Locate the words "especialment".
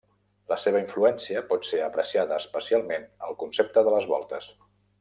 2.45-3.05